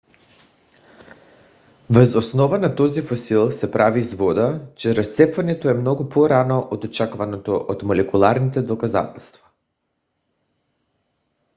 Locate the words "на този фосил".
2.59-3.51